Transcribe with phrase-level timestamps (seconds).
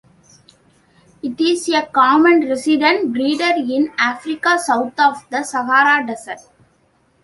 [1.21, 6.39] It is a common resident breeder in Africa south of the Sahara Desert.